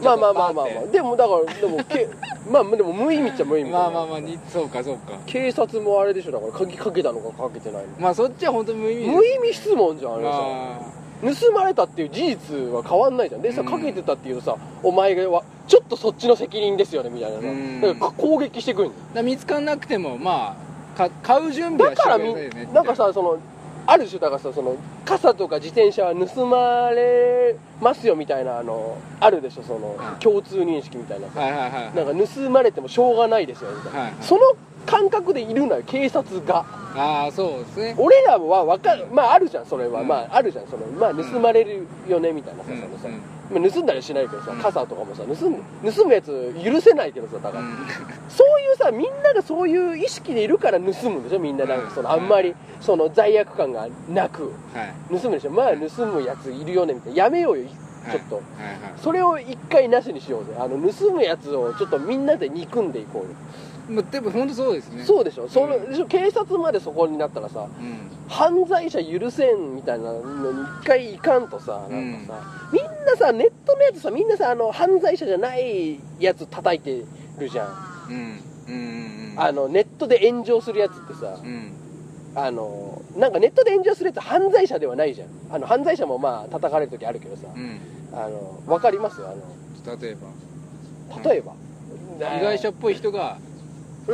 [0.04, 0.86] まあまあまあまあまあ。
[0.92, 2.08] でもだからでもけ
[2.50, 20.56] まあでも無意味っちゃ無意味まあまあまあにそうかそうか警察もあれでしょだから鍵かけたのかかけてないのまあそっちは本当に無意味無意味質問じゃんあれさま盗まれたっていう事実は変わんないじゃんでさうんかけてたっていうとさお前がはちょっとそっちの責任ですよねみたいなさから攻撃してくるだから見つかんなくてもま
[20.96, 23.38] あか買う準備はしてだからみくださいよねなんかさその
[23.88, 31.30] あるでしょだからさその傘とか自転車は盗まれますよみたいなあのあるでしょそのはい共通認識みたいな。
[31.30, 31.96] さはいはいはい。
[31.96, 34.24] なんか盗まれてもしょうがないですよみたいな、はいはい。
[34.24, 34.42] その
[34.86, 36.66] 感覚でいるのよ警察が。
[36.96, 37.96] ああそうですね。
[37.98, 39.06] 俺らは分かる。
[39.12, 40.08] まああるじゃんそれは、うん。
[40.08, 40.86] まああるじゃんその。
[40.88, 43.08] まあ盗まれるよねみたいなさ、うんそのさ。
[43.08, 44.60] うんまあ盗んだりはしないけどさうん。
[44.60, 45.58] 傘とかもさ盗む
[45.92, 47.76] 盗むやつ許せないけどさだから、うん。
[48.30, 55.20] そういうさみんながそういう意識でいるから盗むんでしょみんななんかそのあんまりその罪悪感がなくはい。
[55.20, 55.52] 盗むでしょ。
[55.52, 57.24] まあ盗むやついるよねみたいな。
[57.24, 57.66] やめようよ
[58.10, 58.42] ちょっと、
[58.96, 60.54] それを一回なしにしようぜ。
[60.58, 63.36] あの盗むやつをちょっとみんなで憎んでいこうよ、
[63.90, 65.06] まあでも本当そうですね。
[65.06, 65.48] そうでしょ？
[65.48, 68.12] その、警察までそこになったらさうん。
[68.28, 77.06] 犯罪者許せんみたいなのに一回いかんとさなんかさ、みんなさネットのやつさみんなさあの犯罪者じゃないやつ叩いて
[77.40, 77.68] るじゃん、
[78.10, 78.16] うん。
[78.16, 81.72] うんうんあのネットで炎上するやつってさうん。
[82.36, 85.30] あのなんかネットで炎上するやつ犯罪者ではないじゃん。
[85.50, 87.80] あの犯罪者もまあ叩かれる時あるけどさうん。
[88.12, 89.22] あの分かります？
[89.26, 89.34] あ
[90.02, 90.28] 例えば。
[90.28, 91.54] の例えば、
[92.20, 93.38] 被害者っぽい人が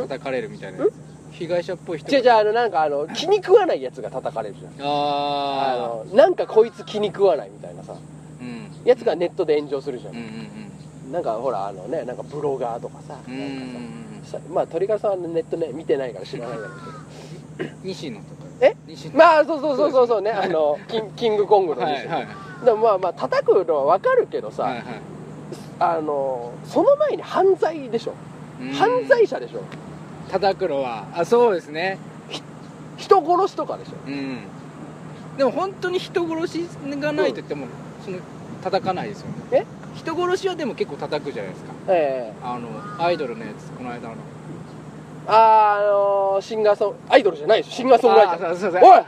[0.02, 0.78] 叩かれるみたいな。
[0.78, 0.92] やつ
[1.32, 4.86] 被害者っぽい人じゃじゃあのなんかあの 気に食わないやつが叩かれるじゃん。
[4.86, 7.92] ああのなんかこいつ気に食わないみたいなさ。
[7.94, 7.96] あ
[8.40, 8.70] うん。
[8.84, 10.12] やつがネットで炎上するじゃん。
[10.14, 10.64] うんうん
[11.12, 14.38] なんかほらあのねなんかブロガーとかさうんうなんかんさ。
[14.38, 16.70] さまあ鳥川さんはネットね見てないから知らないだろう
[17.58, 17.70] けど。
[17.84, 18.30] 西野とか。
[18.60, 18.74] え？
[18.86, 19.14] 西野。
[19.16, 20.30] まあそうそうそうそうそうね。
[20.30, 22.10] あの キンキングコングの西野。
[22.10, 22.26] はいはい
[22.64, 24.84] でもまあまあ叩くのは分かるけどさ、はいはい。
[25.80, 28.14] あのその前に犯罪でしょ、
[28.60, 28.72] うん。
[28.72, 29.60] 犯罪者でしょ
[30.34, 31.06] 叩くのは。
[31.14, 31.96] あそうですね。
[32.96, 33.92] 人殺しとかでしょ？
[34.04, 34.38] うん。
[35.38, 36.66] でも本当に人殺し
[36.98, 37.66] がないと言っても、
[38.04, 38.18] その
[38.64, 39.64] 叩かないですよね。
[39.94, 41.72] 人殺しはでも結構叩くじゃないですか。
[41.88, 42.34] ええ。
[42.42, 42.68] あの
[43.04, 44.16] アイドルのやつこの間の
[45.26, 47.76] あーあのー、シンガーソンアイドルじゃないでしょ。
[47.76, 48.48] シンガーソングライター。
[48.50, 48.98] あーそうそうおい。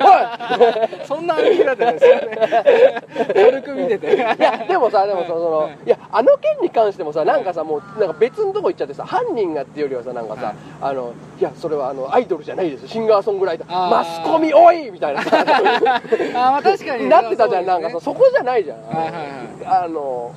[0.00, 1.06] おい。
[1.06, 3.02] そんな歩きだったんですよね。
[3.34, 5.88] 軽く見てていやでもさでもさそのい。
[5.88, 10.54] やあの件に関してもさなんかさもうなんか別のとこ行っちゃってさ犯人がっていうよりはさなんかさ、はい。
[10.82, 13.66] あのいやそれはあのアイドルじゃないですシンガーソングライター。
[13.70, 13.90] あー。
[13.90, 15.30] マスコミおいみたいなさ。
[15.40, 19.18] あーまあ確かになってたじゃん、なんかさそこじゃないじゃん、はいはいは
[19.80, 19.84] い。
[19.84, 20.32] あの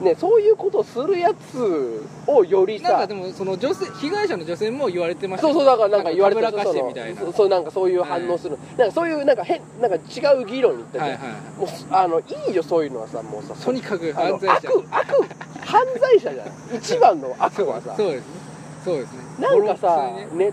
[0.00, 7.32] ねそういうことをするやつをよりさなんかでもその女性被害者の女性も言われてましたそうそうだからなんか言われてたみたいな。
[7.32, 11.40] そうなんかそういう反応する、なんかそういうなんか変なんか違う議論に行ったじゃん、はいはいはい。
[11.58, 14.68] もうあのいいよそういうのはさもうさとにかく犯罪者。
[14.68, 15.06] 悪悪
[15.64, 17.94] 犯罪者じゃん一番の悪はさ。
[17.96, 18.26] そうですね。
[18.84, 19.18] そうですね。
[19.40, 19.96] なんかさ
[20.32, 20.52] ねね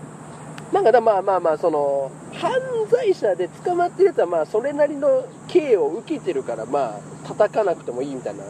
[0.72, 2.52] なんかだまあまあまあその犯
[2.90, 8.42] 罪者で捕まってるやつはまあそれなりの刑を受けてるからまあ叩かなくてもいいみたいな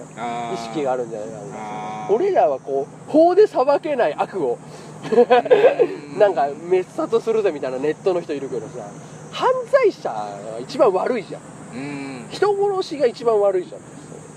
[0.55, 2.09] 意識があるんじゃないかな。
[2.11, 4.59] 俺らはこう法で裁けない悪を
[5.12, 6.18] うん。
[6.18, 8.87] なんか滅殺するぜみたいなネットの人いるけどさ
[9.31, 11.42] 犯罪者が一番悪いじゃん。
[12.31, 13.81] 人殺しが一番悪いじゃん。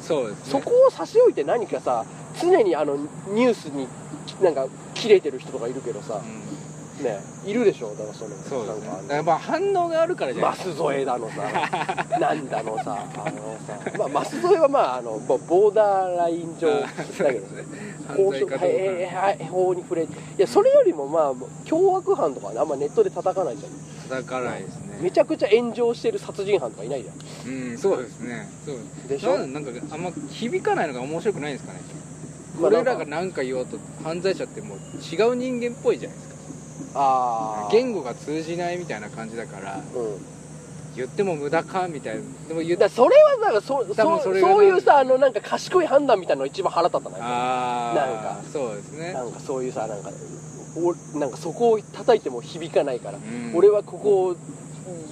[0.01, 0.51] そうですね。
[0.51, 2.03] そこを差し置いて何かさ
[2.41, 2.97] 常にあの
[3.29, 3.87] ニュースに
[4.41, 6.57] なんか切れてる人とかいるけどさうん
[7.03, 8.89] ねいるでしょだからそのそうですね。
[9.07, 10.51] なんかまあ反応があるからじゃない。
[10.51, 11.36] マス添えだのさ
[12.19, 17.63] なんだのさあのさ、まあ、マス添えはまああのボボーダーライン上だけどね。
[18.07, 18.65] 犯法罪かどうか。
[18.65, 20.07] はいはい法に触れい
[20.38, 21.33] やそれよりもまあ
[21.65, 23.71] 凶悪犯とかねあんまネットで叩かないじゃん。
[24.10, 24.97] 叩かないですね。
[25.01, 27.51] めちゃくちゃ炎上してる殺人犯とかいないじゃん。
[27.69, 28.49] うんそうですね。
[28.65, 28.75] そう。
[29.07, 29.38] でしょ？
[29.38, 31.79] なんなんかあんま響かないのが面白くないんですかね。
[32.60, 36.36] まあ俺らが何か言おうと犯罪者ってもう違う人間っぽいじゃないですか
[36.93, 40.38] ああ言語が通じないみたいな感じだからうん
[40.97, 48.41] 言っても無駄かみたいなでも言っだからそれはだからそそ多分それがそういうさあのなんか賢い判断みたいなのが一番腹立ったなああなんか。
[48.52, 49.13] そうですね。
[49.13, 50.10] なんかそういうさなんか
[50.76, 53.56] おなんかそこを叩いても響かないから、うん。
[53.56, 54.36] 俺はここ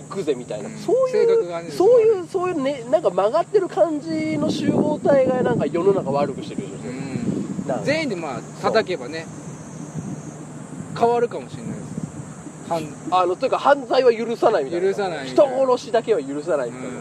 [0.09, 0.77] 行くぜみたいな、うん。
[0.77, 1.71] そういね。
[1.71, 7.67] そういうそういうねなんか曲がってる感じの集合体がなんか世の中悪くしてるでしょ、うん。
[7.67, 7.85] なんか。
[7.85, 9.27] 全員でまあ叩けばね
[10.97, 11.85] 変わるかもしれないです
[12.67, 12.81] 犯
[13.11, 14.87] あのというか犯罪は許さないみたいな。
[14.87, 16.91] 許さない人殺しだけは許さないみたい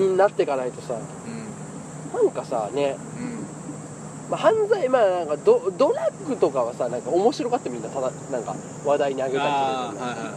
[0.00, 0.94] な、になっていかないとさ。
[0.94, 2.24] うん。
[2.24, 4.30] なんかさね、うん。
[4.30, 8.54] まあ、犯罪まあなんかドドラッグとかはさなんか面白がってみんなただなんか
[8.84, 10.34] 話題にあげたりするはいは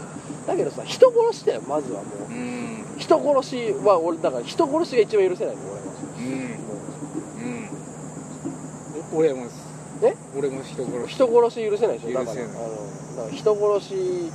[0.47, 2.33] だけどさ人殺しだよまずはもう。
[2.33, 2.85] いうん。
[2.97, 5.61] 人殺しは俺だから人殺しが一番許せないの
[9.15, 9.33] 俺はうん。
[9.33, 9.43] うん。
[9.43, 9.49] 俺も
[10.07, 10.15] え？
[10.37, 11.13] 俺も人殺し。
[11.15, 12.13] 人殺し許せないでしょ？
[12.13, 12.35] だから。
[12.35, 12.49] 許せない。
[12.49, 12.69] あの
[13.17, 14.31] だから人殺し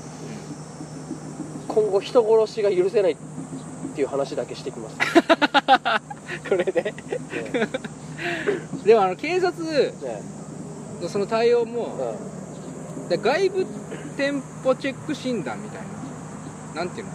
[1.68, 3.16] 今後人殺しが許せないっ
[3.94, 4.96] ていう話だけしてきます、
[6.48, 6.94] これでね
[8.84, 9.92] でもあの警察ね
[11.02, 11.94] のその対応も
[13.06, 13.66] うで外部
[14.16, 15.80] 店舗チェック診断みたい
[16.74, 16.82] な。
[16.84, 17.12] なんていうの？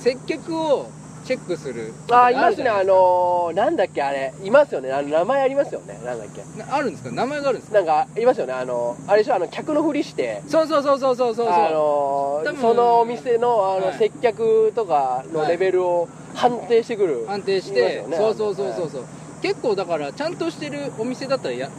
[0.00, 0.88] 接客を
[1.24, 1.92] チェックする。
[2.08, 2.68] ん、ああいますね。
[2.68, 4.32] あのー、なんだっけあれ。
[4.44, 4.92] いますよね。
[4.92, 5.98] あの名前ありますよね。
[6.04, 6.42] なんだっけ。
[6.58, 7.10] なあるんですか？
[7.10, 7.78] 名前があるんですか？
[7.78, 8.52] なんかいますよね。
[8.52, 9.34] あのあれでしょ？
[9.34, 10.42] あの客のふりして。
[10.48, 13.98] そうそうそうそうそうそうあのーそのお店のあの、はい。
[13.98, 18.16] 接客とかのレベルを判定してくる、判定して、よね。
[18.16, 19.04] そうそうそうそうそう。
[19.42, 21.78] 結構だからちゃんとしてるお店だったらやもう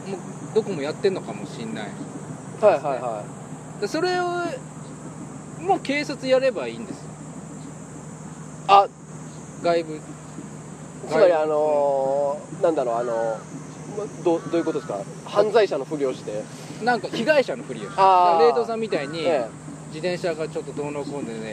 [0.54, 1.88] どこもやってんのかもしんない。
[2.60, 3.22] はいはいは
[3.80, 4.24] でそれを
[5.60, 7.04] もう警察やればいいんです
[8.68, 8.88] あ
[9.62, 10.00] 外部。
[11.08, 14.98] つまりあのー、なんだろうあのー、どどういうことですか？
[15.24, 16.42] 犯罪者のふりをして。
[16.82, 17.96] なんか被害者のふりをして。
[17.96, 19.46] 冷凍さんみたいに、え
[19.88, 21.52] 自転車がちょっとどうのこうので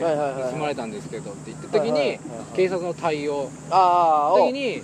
[0.50, 2.18] 盗まれたんですけどって言った時に、
[2.54, 3.48] 警察の対応。
[3.70, 4.82] ああ時に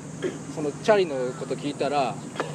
[0.55, 2.15] そのチャリのこと聞いたら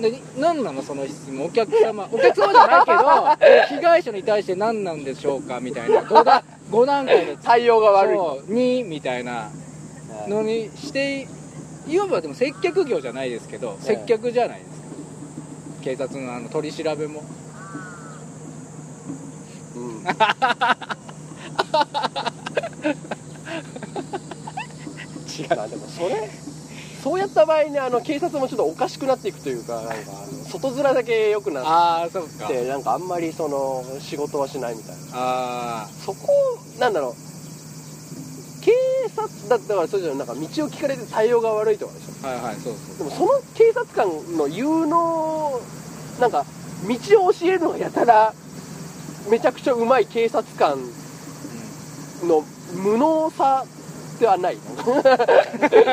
[0.00, 1.46] で何なのその質問？
[1.46, 2.92] お客様お客様じゃないけ
[3.72, 5.60] ど 被害者に対して何なんでしょうか？
[5.60, 6.00] みたいな。
[6.00, 8.16] 5, 段5段階で対応が悪い。
[8.16, 9.50] そう2みたいな。
[10.28, 11.28] のにして
[11.88, 14.70] いわばでも接客業じゃないですけど、接客じゃないです。
[14.70, 14.76] か
[15.82, 17.22] 警察のあの取り調べも。
[19.76, 20.04] うん。
[25.28, 26.30] 違うなでもそれ
[27.06, 32.48] そうやった場合にあの警察もちょっとおかしくなっていくというかなんかあの外面だけ良くなっああそうか。
[32.48, 35.02] てなんかあんまりその仕事はしないみたいな。
[35.14, 37.14] あそこなんだろう。
[38.60, 38.72] 警
[39.14, 42.26] 察だったからそうじゃなんか道を聞かれて対応が悪いとかでしょ。
[42.26, 45.60] あはいはいそうそうでもその警察官の有能
[46.18, 46.44] なんか
[46.88, 48.34] 道を教えるのがやたら
[49.30, 50.76] めちゃくちゃうまい警察官
[52.24, 52.42] の
[52.74, 53.64] 無能さ
[54.16, 54.56] ってはない。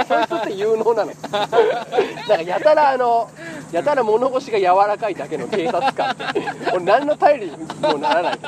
[0.08, 1.12] そいつって有能なの。
[1.30, 3.30] なんかやたらあの
[3.74, 6.24] やたら物腰が柔らかいだけの警察官って
[6.72, 8.40] 俺何の頼りにもならない。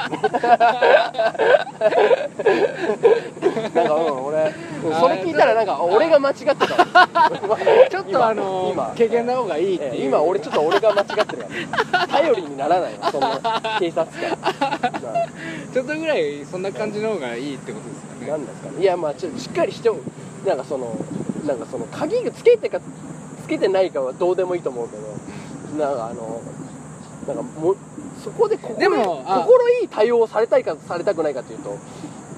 [3.73, 11.47] なんかうん俺それ聞いたらなんか俺が間違ってたちょっとあの今軽減な方がいいって今俺ちょっと俺が間違ってるか
[11.91, 13.31] ら頼りにならないわその
[13.79, 14.37] 警察官。
[15.73, 18.27] ちょっとぐらいそんな感じの方がいいってことですかね。
[18.31, 18.81] なんですかね。
[18.81, 19.97] いやまあちょっとしっかりしても
[20.45, 20.95] なんかその
[21.45, 22.79] なんかその鍵がつけてか
[23.45, 26.41] つけてないかはどうでもいいと思うけどなんかあの
[27.27, 27.75] なんかも
[28.23, 31.77] そこで心でもあ心いい対応をされたいかされたくないかというと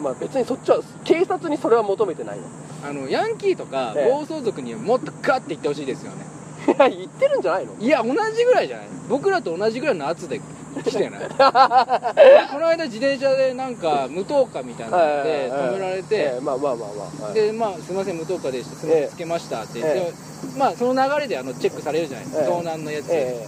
[0.02, 2.44] まあ別にそっちは警察にそれは求めてないの。
[2.86, 4.12] あのヤンキーとかええ。
[4.12, 6.26] 暴走族にはもっとガッて言ってほしいですよね
[6.78, 7.74] 言ってるんじゃないの？
[7.80, 8.88] いや同じぐらいじゃない。
[9.10, 10.42] 僕らと同じぐらいの圧で
[10.84, 11.22] 来てない。
[11.32, 16.16] この間自転車でなんか無灯火みたいなので止められえて。
[16.38, 17.34] えまあまあまあまあ、はい。
[17.34, 18.76] でまあすいません無灯火でした。
[18.76, 20.12] すみませええんつけましたってえ
[20.58, 22.48] まあその流れであのチェックされるじゃないですか、ええ。
[22.50, 23.48] 盗難のやつ、え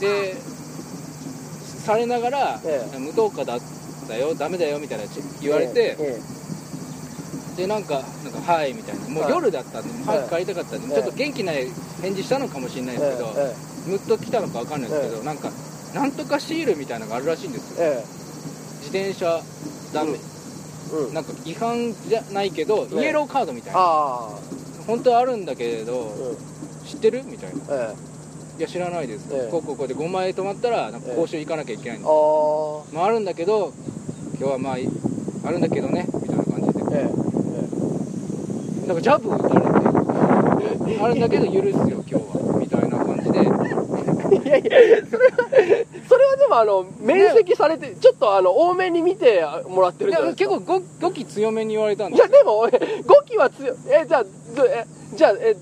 [0.00, 0.34] で
[1.84, 2.98] されながら、ええ。
[2.98, 3.60] 無灯火だっ
[4.08, 5.04] たよダメだよみたいな
[5.40, 6.20] 言われて、え
[7.56, 9.08] でなんか「なんかはい」みたいな。
[9.08, 9.32] もうはい。
[9.32, 11.68] 夜だったんで、早く帰りたかったんで、ええちょっと元気ない
[12.02, 13.54] 返事したのかもしれないえですけど、え
[13.86, 15.50] ムッと来たのかわかんないですけど、なんか
[15.94, 17.76] なんとかシールみたいなのがあるらしいんですよ。
[17.80, 18.04] え
[18.82, 19.42] 自転車
[19.92, 20.18] ダメ、
[21.12, 23.80] なんか違反じゃないけど、ええイエローカードみたいな。
[23.80, 24.28] あ
[24.86, 26.12] 本当はあるんだけれど、
[26.86, 27.60] 知ってるみたいな。
[27.70, 27.94] え
[28.58, 29.50] いや知らないです、ええ。
[29.50, 31.16] こうこうこうで5万円止まったらなんかええ。
[31.16, 32.94] 講習行かなきゃいけないんえです、ああ。
[32.94, 33.72] まああるんだけど
[34.38, 34.86] 今日はまあい
[35.44, 36.39] あるんだけどねみたいな
[38.90, 42.58] なんかジャブを打たれてあるんだけど許すよ今日は。
[42.58, 43.38] みたいな感じで。
[44.52, 45.36] えいやいやそれは
[46.08, 50.56] それはでもあの面積されてちょっとあの多めに見てもらってるじゃないですか。
[50.56, 52.34] 結構語語気強めに言われたんいですよ。
[52.34, 53.76] やでも俺5期は強い。
[53.90, 54.28] えじゃあど
[54.66, 55.54] えじゃあえ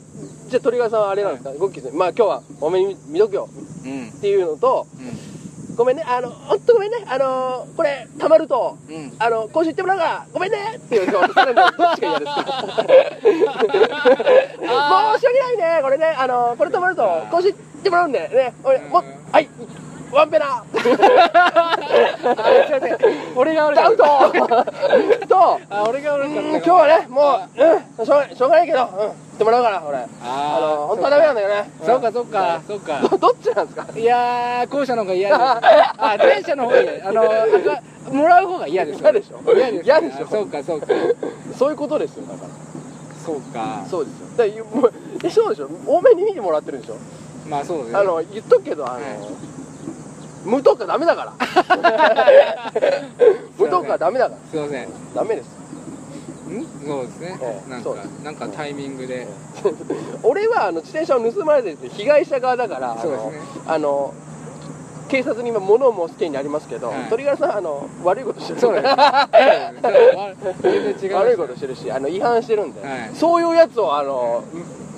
[0.48, 3.50] じゃあ鳥川さんはあれなんですか、5期でまあ今日はお目に見とくよ。
[3.84, 4.08] うん。
[4.08, 5.02] っていうのとう
[5.78, 6.02] ごめんね。
[6.06, 6.98] あのほんとごめんね。
[7.08, 9.12] あのこれたまるとんうん。
[9.18, 11.44] あの講習行ってもらうからごめんねっていうのどっちが
[12.00, 12.42] 嫌ですか？
[14.58, 16.06] 申し訳ないねこれね。
[16.18, 18.54] あのこれたまると講習行ってもらうんでね。
[18.64, 19.48] 俺もはい
[20.10, 20.46] ワンペナ。
[20.46, 20.82] あすい
[22.72, 22.98] ません。
[23.36, 24.02] 俺がダウト
[25.28, 25.60] と。
[25.70, 29.98] あ俺が悪か今日はねもう、うん、しょうがしょうがないけど、うん、行ってもらうから俺。
[29.98, 31.70] ああの本当はダメなんだよね。
[31.84, 33.00] そうかそうかそうか。
[33.02, 33.86] どどっちなんですか？
[33.98, 35.40] いやー後者の方が嫌です。
[35.44, 39.00] あ前者の方が嫌あの赤もらう方が嫌です。
[39.00, 39.40] 嫌でしょ？
[39.54, 39.84] 嫌です。
[39.84, 40.24] 嫌でしょ？
[40.24, 40.86] あそうかそうか。
[41.58, 42.48] そういうことですよだから。
[43.24, 43.84] そうか。
[43.90, 44.28] そうですよ。
[44.38, 44.46] だ
[44.80, 44.92] もう
[45.22, 45.68] えそうでしょ？
[45.86, 46.94] 多めに見てもらってるんでしょ？
[47.48, 49.04] まあそうですあの言っとくけどあの、はい
[50.44, 51.32] 無糖化ダメだから。
[53.58, 54.40] 無糖化はダメだから。
[54.50, 54.88] すいません。
[54.88, 55.56] んダメです。
[56.86, 57.90] そうですね、ええなんか
[58.24, 59.26] なんかタイミングで、
[60.24, 63.32] 俺はあの自転車を盗まれてて被害者側だからそうですね。
[63.66, 64.14] あの
[65.08, 66.96] 警察に今物を申す権利ありますけど、はい。
[67.10, 68.86] 鳥柄さんあの悪いことしてるそうです。
[71.14, 73.10] 悪いことしてるしあの違反してるんで、はい。
[73.14, 74.42] そういうやつをあの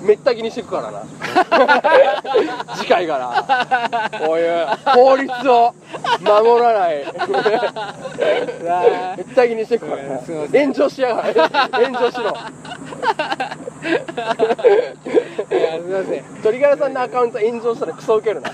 [0.01, 1.03] めった気にしていくからな。
[2.75, 3.45] 次回から。
[4.25, 4.65] こういう。
[4.85, 5.73] 法律を
[6.21, 7.05] 守らない。
[9.17, 10.01] めった気にしていくから
[10.51, 11.33] 炎上しやがる
[11.85, 12.35] 炎上しろ
[13.81, 16.23] いやすいません。
[16.43, 18.49] 鳥柄さんのアカウント炎上したらクソウケるな。
[18.49, 18.53] い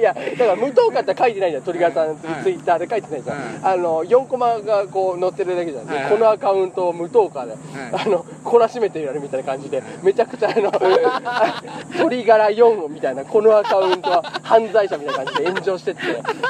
[0.00, 1.62] やだから無糖化って書いてないじゃん。
[1.62, 3.74] 鳥柄さんはいツイッターで書いてないじゃん、はい。
[3.74, 7.54] あの4コマがこう載ってるだけじゃん、このアカウントを無糖化で、
[7.92, 10.70] あの懲らしめてやるみたいな感じでめちゃくちゃあの
[11.98, 16.00] 鳥柄4みたいなこのアカウントは犯罪者みたいな感じで炎上してって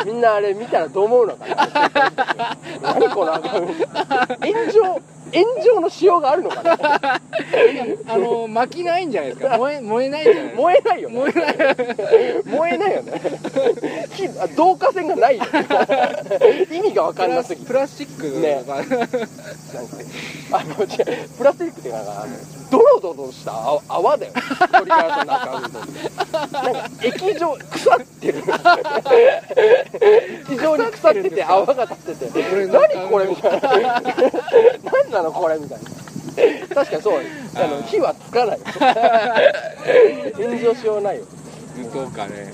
[0.07, 2.57] みんなあれ見たらどう思うのかな。
[2.95, 3.73] 何このアカウント。
[4.41, 5.01] 炎上？
[5.33, 6.77] 炎上のしようがあるのかな？
[8.09, 9.57] あの巻きないんじゃないですか？
[9.59, 11.15] 燃え燃えないんじゃな燃えないよね。
[11.17, 11.57] 燃えない
[12.45, 13.23] 燃えないよね。
[14.51, 15.39] 導火線がない。
[15.39, 15.45] よ
[16.71, 17.67] 意味が分かんなすぎて。
[17.67, 18.97] プラスチックねとかなんか
[20.53, 21.29] あの違う。
[21.39, 22.03] プラスチックっていうの
[22.71, 24.33] ドロドロした泡泡だよ
[24.73, 28.43] 鳥川さんのアカウントってなんか液状腐ってる。
[30.51, 32.67] 液状に腐ってて泡が立ってて。
[32.67, 34.01] 何これみたいな。
[34.01, 34.82] 何
[35.13, 35.93] なのこれみたいな。
[36.75, 37.21] 確かにそう
[37.55, 38.59] あの火はつかない。
[38.59, 38.65] よ
[40.37, 41.25] 炎上しようないよ。
[41.93, 42.53] そうかね。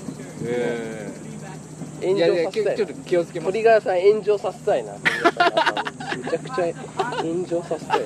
[2.01, 2.15] うん。
[2.15, 3.51] 炎上させたいちょっと気をつけます。
[3.51, 4.93] 鳥川さん炎上させたいな。
[4.93, 6.73] めちゃくちゃ
[7.21, 7.99] 炎上させたい。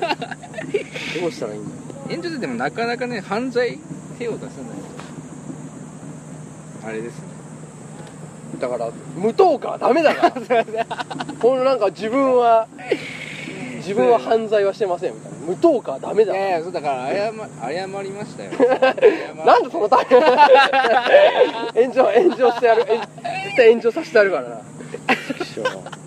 [1.22, 3.80] どうしたらいいんだよ炎上ってでもなかなかね犯罪
[4.20, 4.51] 手を出さない。
[6.86, 7.20] あれです。
[7.20, 7.34] ね
[8.60, 10.66] だから無糖化はダメだから。
[11.41, 12.68] このなんか自分は
[13.84, 15.38] 自分は犯罪はしてませんみたいな。
[15.40, 16.34] 無灯火はダメだ。
[16.34, 18.52] いやいやそうだから謝謝りましたよ。
[19.46, 20.26] なんでそのタイミング
[21.82, 22.86] 炎上炎上してやる。
[22.88, 23.00] え
[23.46, 24.62] 絶対炎上させてやるからな